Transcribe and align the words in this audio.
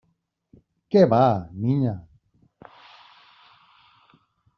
¡qué 0.89 1.05
va, 1.05 1.47
Niña! 1.63 1.95